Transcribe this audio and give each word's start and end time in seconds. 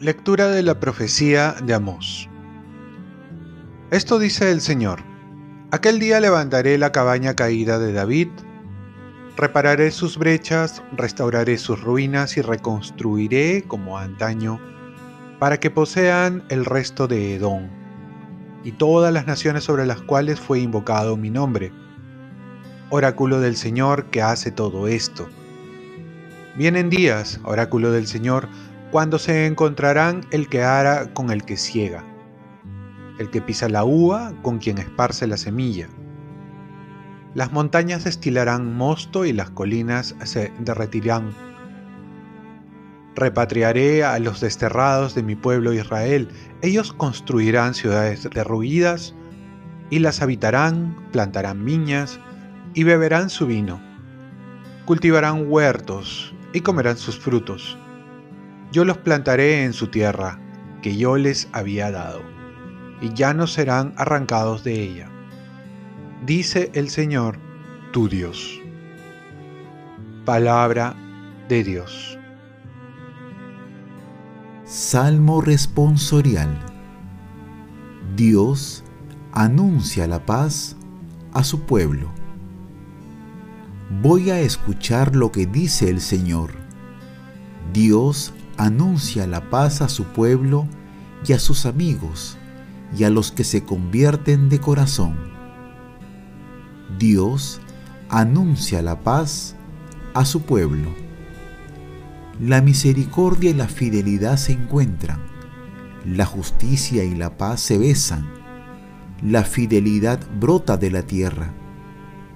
Lectura 0.00 0.46
de 0.46 0.62
la 0.62 0.78
profecía 0.78 1.56
de 1.60 1.74
Amós. 1.74 2.28
Esto 3.90 4.20
dice 4.20 4.52
el 4.52 4.60
Señor. 4.60 5.00
Aquel 5.72 5.98
día 5.98 6.20
levantaré 6.20 6.78
la 6.78 6.92
cabaña 6.92 7.34
caída 7.34 7.80
de 7.80 7.92
David, 7.92 8.28
repararé 9.36 9.90
sus 9.90 10.16
brechas, 10.16 10.84
restauraré 10.96 11.58
sus 11.58 11.80
ruinas 11.82 12.36
y 12.36 12.42
reconstruiré 12.42 13.64
como 13.66 13.98
antaño, 13.98 14.60
para 15.40 15.58
que 15.58 15.70
posean 15.70 16.44
el 16.48 16.64
resto 16.64 17.08
de 17.08 17.34
Edom 17.34 17.77
y 18.64 18.72
todas 18.72 19.12
las 19.12 19.26
naciones 19.26 19.64
sobre 19.64 19.86
las 19.86 20.00
cuales 20.02 20.40
fue 20.40 20.60
invocado 20.60 21.16
mi 21.16 21.30
nombre. 21.30 21.72
Oráculo 22.90 23.40
del 23.40 23.56
Señor 23.56 24.06
que 24.06 24.22
hace 24.22 24.50
todo 24.50 24.88
esto. 24.88 25.28
Vienen 26.56 26.90
días, 26.90 27.40
oráculo 27.44 27.92
del 27.92 28.06
Señor, 28.06 28.48
cuando 28.90 29.18
se 29.18 29.46
encontrarán 29.46 30.26
el 30.30 30.48
que 30.48 30.62
ara 30.62 31.12
con 31.12 31.30
el 31.30 31.44
que 31.44 31.56
ciega, 31.56 32.04
el 33.18 33.30
que 33.30 33.42
pisa 33.42 33.68
la 33.68 33.84
uva 33.84 34.32
con 34.42 34.58
quien 34.58 34.78
esparce 34.78 35.26
la 35.26 35.36
semilla. 35.36 35.88
Las 37.34 37.52
montañas 37.52 38.04
destilarán 38.04 38.74
mosto 38.74 39.24
y 39.24 39.32
las 39.32 39.50
colinas 39.50 40.16
se 40.24 40.52
derretirán. 40.58 41.47
Repatriaré 43.18 44.04
a 44.04 44.18
los 44.18 44.40
desterrados 44.40 45.14
de 45.14 45.22
mi 45.22 45.34
pueblo 45.34 45.72
Israel. 45.72 46.28
Ellos 46.62 46.92
construirán 46.92 47.74
ciudades 47.74 48.28
derruidas 48.32 49.14
y 49.90 49.98
las 49.98 50.22
habitarán, 50.22 50.96
plantarán 51.12 51.64
viñas 51.64 52.20
y 52.74 52.84
beberán 52.84 53.28
su 53.30 53.46
vino. 53.46 53.80
Cultivarán 54.84 55.50
huertos 55.50 56.34
y 56.52 56.60
comerán 56.60 56.96
sus 56.96 57.18
frutos 57.18 57.78
yo 58.70 58.84
los 58.84 58.98
plantaré 58.98 59.64
en 59.64 59.72
su 59.72 59.88
tierra, 59.88 60.38
que 60.82 60.96
yo 60.96 61.16
les 61.16 61.48
había 61.52 61.90
dado, 61.90 62.22
y 63.00 63.12
ya 63.14 63.32
no 63.32 63.46
serán 63.46 63.94
arrancados 63.96 64.62
de 64.62 64.82
ella. 64.82 65.08
Dice 66.26 66.70
el 66.74 66.90
Señor, 66.90 67.38
tu 67.92 68.08
Dios. 68.08 68.60
Palabra 70.24 70.94
de 71.48 71.64
Dios. 71.64 72.17
Salmo 74.70 75.40
responsorial. 75.40 76.60
Dios 78.16 78.84
anuncia 79.32 80.06
la 80.06 80.26
paz 80.26 80.76
a 81.32 81.42
su 81.42 81.60
pueblo. 81.60 82.10
Voy 84.02 84.28
a 84.28 84.40
escuchar 84.40 85.16
lo 85.16 85.32
que 85.32 85.46
dice 85.46 85.88
el 85.88 86.02
Señor. 86.02 86.50
Dios 87.72 88.34
anuncia 88.58 89.26
la 89.26 89.48
paz 89.48 89.80
a 89.80 89.88
su 89.88 90.04
pueblo 90.04 90.66
y 91.26 91.32
a 91.32 91.38
sus 91.38 91.64
amigos 91.64 92.36
y 92.94 93.04
a 93.04 93.10
los 93.10 93.32
que 93.32 93.44
se 93.44 93.64
convierten 93.64 94.50
de 94.50 94.60
corazón. 94.60 95.16
Dios 96.98 97.58
anuncia 98.10 98.82
la 98.82 99.00
paz 99.00 99.56
a 100.12 100.26
su 100.26 100.42
pueblo. 100.42 101.07
La 102.40 102.62
misericordia 102.62 103.50
y 103.50 103.54
la 103.54 103.66
fidelidad 103.66 104.36
se 104.36 104.52
encuentran, 104.52 105.18
la 106.04 106.24
justicia 106.24 107.02
y 107.02 107.16
la 107.16 107.36
paz 107.36 107.60
se 107.60 107.78
besan, 107.78 108.28
la 109.22 109.42
fidelidad 109.42 110.20
brota 110.38 110.76
de 110.76 110.92
la 110.92 111.02
tierra 111.02 111.52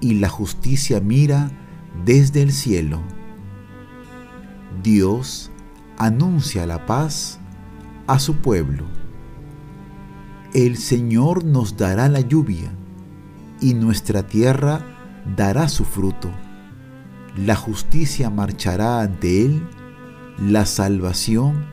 y 0.01 0.15
la 0.15 0.27
justicia 0.27 0.99
mira 0.99 1.51
desde 2.03 2.41
el 2.41 2.51
cielo. 2.51 3.01
Dios 4.83 5.51
anuncia 5.97 6.65
la 6.65 6.85
paz 6.85 7.39
a 8.05 8.19
su 8.19 8.35
pueblo. 8.35 8.85
El 10.53 10.75
Señor 10.75 11.45
nos 11.45 11.77
dará 11.77 12.09
la 12.09 12.19
lluvia 12.19 12.73
y 13.61 13.73
nuestra 13.73 14.27
tierra 14.27 14.81
dará 15.37 15.69
su 15.69 15.85
fruto. 15.85 16.29
La 17.37 17.55
justicia 17.55 18.29
marchará 18.29 18.99
ante 18.99 19.45
Él, 19.45 19.63
la 20.37 20.65
salvación 20.65 21.65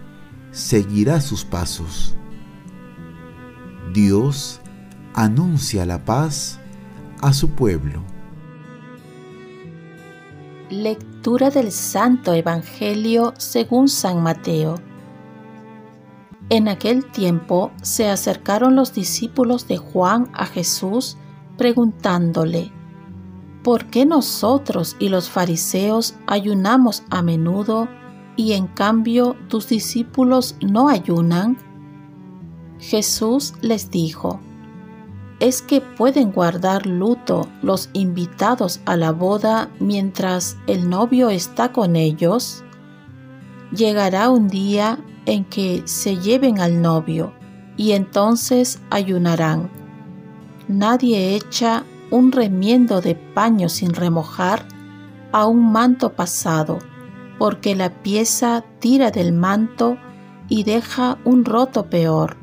seguirá 0.51 1.21
sus 1.21 1.45
pasos. 1.45 2.15
Dios 3.93 4.61
anuncia 5.15 5.87
la 5.87 6.05
paz 6.05 6.59
a 7.21 7.33
su 7.33 7.51
pueblo. 7.51 8.03
Lectura 10.71 11.51
del 11.51 11.73
Santo 11.73 12.33
Evangelio 12.33 13.35
según 13.39 13.89
San 13.89 14.23
Mateo. 14.23 14.77
En 16.49 16.69
aquel 16.69 17.05
tiempo 17.11 17.73
se 17.83 18.09
acercaron 18.09 18.77
los 18.77 18.93
discípulos 18.93 19.67
de 19.67 19.79
Juan 19.79 20.31
a 20.33 20.47
Jesús 20.47 21.17
preguntándole, 21.57 22.73
¿por 23.63 23.87
qué 23.87 24.07
nosotros 24.07 24.97
y 24.99 25.09
los 25.09 25.29
fariseos 25.29 26.15
ayunamos 26.27 27.03
a 27.11 27.23
menudo 27.23 27.89
y 28.41 28.55
en 28.55 28.69
cambio 28.69 29.37
tus 29.49 29.69
discípulos 29.69 30.57
no 30.63 30.89
ayunan? 30.89 31.59
Jesús 32.79 33.53
les 33.61 33.91
dijo, 33.91 34.41
es 35.41 35.61
que 35.61 35.83
pueden 35.83 36.33
guardar 36.33 36.87
luto 36.87 37.49
los 37.61 37.91
invitados 37.93 38.81
a 38.87 38.97
la 38.97 39.13
boda 39.13 39.69
mientras 39.79 40.57
el 40.67 40.89
novio 40.89 41.29
está 41.29 41.73
con 41.73 41.97
ellos? 41.97 42.65
Llegará 43.73 44.31
un 44.31 44.49
día 44.49 44.99
en 45.27 45.45
que 45.45 45.83
se 45.85 46.17
lleven 46.17 46.61
al 46.61 46.81
novio 46.81 47.35
y 47.77 47.93
entonces 47.93 48.81
ayunarán. 48.89 49.71
Nadie 50.67 51.35
echa 51.35 51.85
un 52.11 52.33
remiendo 52.33 53.03
de 53.03 53.17
paño 53.17 53.69
sin 53.69 53.93
remojar 53.93 54.67
a 55.31 55.47
un 55.47 55.73
manto 55.73 56.15
pasado, 56.15 56.79
porque 57.41 57.75
la 57.75 57.91
pieza 58.05 58.65
tira 58.79 59.11
del 59.11 59.33
manto 59.33 59.97
y 60.49 60.63
deja 60.63 61.19
un 61.25 61.45
roto 61.45 61.91
peor 61.91 62.37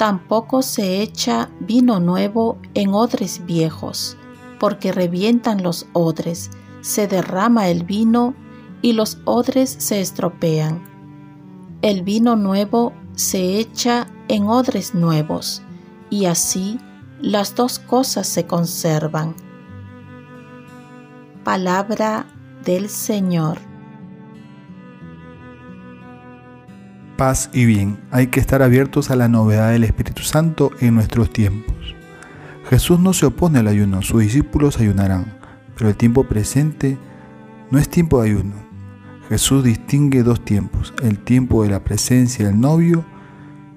Tampoco 0.00 0.62
se 0.62 1.02
echa 1.02 1.50
vino 1.60 2.00
nuevo 2.00 2.56
en 2.72 2.94
odres 2.94 3.44
viejos, 3.44 4.16
porque 4.58 4.92
revientan 4.92 5.62
los 5.62 5.88
odres, 5.92 6.50
se 6.80 7.06
derrama 7.06 7.68
el 7.68 7.84
vino 7.84 8.34
y 8.80 8.94
los 8.94 9.18
odres 9.26 9.68
se 9.78 10.00
estropean. 10.00 10.82
El 11.82 12.02
vino 12.02 12.34
nuevo 12.34 12.94
se 13.14 13.58
echa 13.58 14.06
en 14.28 14.46
odres 14.46 14.94
nuevos, 14.94 15.60
y 16.08 16.24
así 16.24 16.80
las 17.20 17.54
dos 17.54 17.78
cosas 17.78 18.26
se 18.26 18.46
conservan. 18.46 19.34
Palabra 21.44 22.24
del 22.64 22.88
Señor. 22.88 23.69
Paz 27.20 27.50
y 27.52 27.66
bien. 27.66 27.98
Hay 28.10 28.28
que 28.28 28.40
estar 28.40 28.62
abiertos 28.62 29.10
a 29.10 29.14
la 29.14 29.28
novedad 29.28 29.72
del 29.72 29.84
Espíritu 29.84 30.22
Santo 30.22 30.70
en 30.80 30.94
nuestros 30.94 31.30
tiempos. 31.30 31.76
Jesús 32.70 32.98
no 32.98 33.12
se 33.12 33.26
opone 33.26 33.58
al 33.58 33.68
ayuno, 33.68 34.00
sus 34.00 34.22
discípulos 34.22 34.80
ayunarán, 34.80 35.38
pero 35.76 35.90
el 35.90 35.96
tiempo 35.96 36.24
presente 36.24 36.96
no 37.70 37.78
es 37.78 37.90
tiempo 37.90 38.22
de 38.22 38.30
ayuno. 38.30 38.54
Jesús 39.28 39.62
distingue 39.62 40.22
dos 40.22 40.42
tiempos, 40.42 40.94
el 41.02 41.18
tiempo 41.18 41.62
de 41.62 41.68
la 41.68 41.84
presencia 41.84 42.46
del 42.46 42.58
novio, 42.58 43.04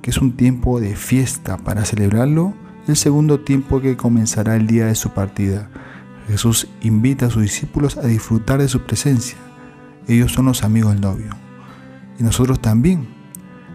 que 0.01 0.11
es 0.11 0.19
un 0.19 0.37
tiempo 0.37 0.79
de 0.79 0.95
fiesta 0.95 1.57
para 1.57 1.83
celebrarlo, 1.83 2.53
el 2.87 2.95
segundo 2.95 3.41
tiempo 3.41 3.81
que 3.81 3.97
comenzará 3.97 4.55
el 4.55 4.67
día 4.67 4.85
de 4.85 4.95
su 4.95 5.09
partida. 5.09 5.69
Jesús 6.29 6.69
invita 6.79 7.25
a 7.25 7.29
sus 7.29 7.41
discípulos 7.41 7.97
a 7.97 8.07
disfrutar 8.07 8.61
de 8.61 8.69
su 8.69 8.83
presencia. 8.83 9.37
Ellos 10.07 10.31
son 10.31 10.45
los 10.45 10.63
amigos 10.63 10.93
del 10.93 11.01
novio. 11.01 11.31
Y 12.17 12.23
nosotros 12.23 12.61
también 12.61 13.12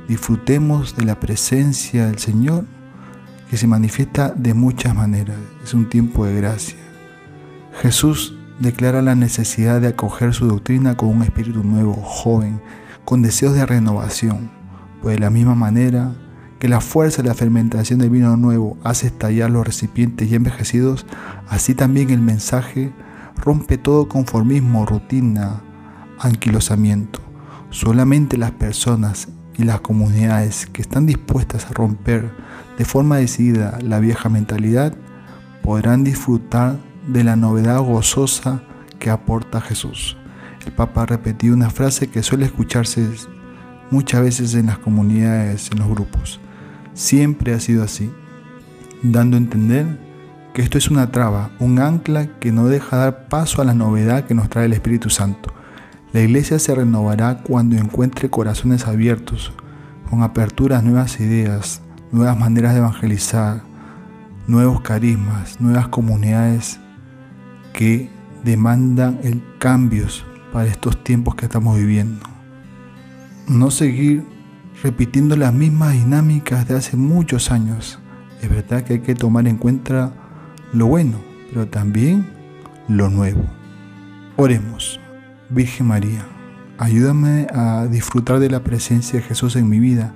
disfrutemos 0.08 0.96
de 0.96 1.04
la 1.04 1.20
presencia 1.20 2.06
del 2.06 2.18
Señor 2.18 2.64
que 3.50 3.56
se 3.56 3.66
manifiesta 3.66 4.30
de 4.30 4.54
muchas 4.54 4.94
maneras. 4.94 5.36
Es 5.62 5.74
un 5.74 5.88
tiempo 5.88 6.24
de 6.24 6.34
gracia. 6.34 6.78
Jesús 7.80 8.34
declara 8.58 9.02
la 9.02 9.14
necesidad 9.14 9.80
de 9.80 9.88
acoger 9.88 10.34
su 10.34 10.46
doctrina 10.46 10.96
con 10.96 11.10
un 11.10 11.22
espíritu 11.22 11.62
nuevo, 11.62 11.94
joven, 11.94 12.60
con 13.04 13.22
deseos 13.22 13.54
de 13.54 13.64
renovación, 13.64 14.50
pues 15.00 15.16
de 15.16 15.20
la 15.20 15.30
misma 15.30 15.54
manera 15.54 16.14
que 16.58 16.68
la 16.68 16.80
fuerza 16.80 17.22
de 17.22 17.28
la 17.28 17.34
fermentación 17.34 18.00
del 18.00 18.10
vino 18.10 18.36
nuevo 18.36 18.76
hace 18.82 19.06
estallar 19.06 19.50
los 19.50 19.64
recipientes 19.64 20.28
ya 20.28 20.36
envejecidos, 20.36 21.06
así 21.48 21.74
también 21.74 22.10
el 22.10 22.20
mensaje 22.20 22.92
rompe 23.36 23.78
todo 23.78 24.08
conformismo, 24.08 24.84
rutina, 24.84 25.62
anquilosamiento. 26.18 27.20
Solamente 27.70 28.36
las 28.36 28.50
personas 28.50 29.28
y 29.58 29.64
las 29.64 29.80
comunidades 29.80 30.66
que 30.66 30.80
están 30.80 31.04
dispuestas 31.04 31.66
a 31.66 31.74
romper 31.74 32.30
de 32.78 32.84
forma 32.84 33.16
decidida 33.16 33.78
la 33.82 33.98
vieja 33.98 34.28
mentalidad, 34.28 34.94
podrán 35.62 36.04
disfrutar 36.04 36.78
de 37.08 37.24
la 37.24 37.36
novedad 37.36 37.80
gozosa 37.80 38.62
que 39.00 39.10
aporta 39.10 39.60
Jesús. 39.60 40.16
El 40.64 40.72
Papa 40.72 41.06
ha 41.10 41.52
una 41.52 41.70
frase 41.70 42.08
que 42.08 42.22
suele 42.22 42.46
escucharse 42.46 43.08
muchas 43.90 44.22
veces 44.22 44.54
en 44.54 44.66
las 44.66 44.78
comunidades, 44.78 45.70
en 45.72 45.78
los 45.78 45.88
grupos. 45.88 46.40
Siempre 46.94 47.54
ha 47.54 47.60
sido 47.60 47.82
así, 47.82 48.12
dando 49.02 49.36
a 49.36 49.40
entender 49.40 49.98
que 50.54 50.62
esto 50.62 50.78
es 50.78 50.90
una 50.90 51.10
traba, 51.10 51.50
un 51.58 51.78
ancla 51.78 52.26
que 52.38 52.52
no 52.52 52.66
deja 52.66 52.96
dar 52.96 53.28
paso 53.28 53.62
a 53.62 53.64
la 53.64 53.74
novedad 53.74 54.24
que 54.24 54.34
nos 54.34 54.48
trae 54.48 54.66
el 54.66 54.72
Espíritu 54.72 55.10
Santo. 55.10 55.52
La 56.12 56.20
iglesia 56.20 56.58
se 56.58 56.74
renovará 56.74 57.42
cuando 57.42 57.76
encuentre 57.76 58.30
corazones 58.30 58.86
abiertos, 58.86 59.52
con 60.08 60.22
aperturas 60.22 60.82
nuevas 60.82 61.20
ideas, 61.20 61.82
nuevas 62.12 62.38
maneras 62.38 62.72
de 62.72 62.78
evangelizar, 62.78 63.62
nuevos 64.46 64.80
carismas, 64.80 65.60
nuevas 65.60 65.88
comunidades 65.88 66.80
que 67.74 68.08
demandan 68.42 69.20
el 69.22 69.42
cambios 69.58 70.24
para 70.50 70.70
estos 70.70 71.04
tiempos 71.04 71.34
que 71.34 71.44
estamos 71.44 71.76
viviendo. 71.76 72.24
No 73.46 73.70
seguir 73.70 74.24
repitiendo 74.82 75.36
las 75.36 75.52
mismas 75.52 75.92
dinámicas 75.92 76.66
de 76.66 76.76
hace 76.76 76.96
muchos 76.96 77.50
años. 77.50 77.98
Es 78.40 78.48
verdad 78.48 78.82
que 78.82 78.94
hay 78.94 79.00
que 79.00 79.14
tomar 79.14 79.46
en 79.46 79.58
cuenta 79.58 80.12
lo 80.72 80.86
bueno, 80.86 81.18
pero 81.50 81.68
también 81.68 82.26
lo 82.88 83.10
nuevo. 83.10 83.44
Oremos. 84.36 85.00
Virgen 85.50 85.86
María, 85.86 86.26
ayúdame 86.76 87.46
a 87.54 87.86
disfrutar 87.86 88.38
de 88.38 88.50
la 88.50 88.62
presencia 88.62 89.18
de 89.18 89.24
Jesús 89.24 89.56
en 89.56 89.66
mi 89.66 89.80
vida 89.80 90.12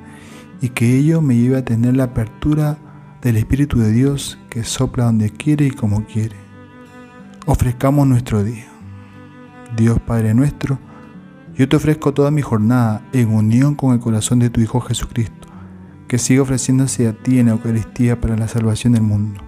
y 0.61 0.69
que 0.69 0.95
ello 0.95 1.23
me 1.23 1.35
lleve 1.35 1.57
a 1.57 1.65
tener 1.65 1.97
la 1.97 2.05
apertura 2.05 2.77
del 3.23 3.39
Espíritu 3.39 3.79
de 3.79 3.93
Dios 3.93 4.39
que 4.51 4.63
sopla 4.63 5.05
donde 5.05 5.31
quiere 5.31 5.65
y 5.65 5.71
como 5.71 6.05
quiere. 6.05 6.37
Ofrezcamos 7.47 8.07
nuestro 8.07 8.45
día. 8.45 8.67
Dios 9.75 9.99
Padre 10.01 10.35
nuestro, 10.35 10.79
yo 11.55 11.67
te 11.67 11.77
ofrezco 11.77 12.13
toda 12.13 12.31
mi 12.31 12.43
jornada 12.43 13.03
en 13.15 13.31
unión 13.31 13.75
con 13.75 13.95
el 13.95 14.01
corazón 14.01 14.39
de 14.39 14.51
tu 14.51 14.61
Hijo 14.61 14.83
Jesucristo, 14.83 15.49
que 16.09 16.19
sigue 16.19 16.41
ofreciéndose 16.41 17.09
a 17.09 17.15
ti 17.15 17.39
en 17.39 17.47
la 17.47 17.53
Eucaristía 17.53 18.21
para 18.21 18.37
la 18.37 18.49
salvación 18.49 18.93
del 18.93 19.03
mundo. 19.03 19.41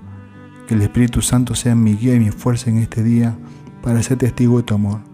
Que 0.66 0.76
el 0.76 0.80
Espíritu 0.80 1.20
Santo 1.20 1.54
sea 1.54 1.74
mi 1.74 1.94
guía 1.94 2.14
y 2.14 2.20
mi 2.20 2.30
fuerza 2.30 2.70
en 2.70 2.78
este 2.78 3.02
día 3.02 3.36
para 3.82 4.02
ser 4.02 4.16
testigo 4.16 4.56
de 4.56 4.62
tu 4.62 4.74
amor. 4.74 5.13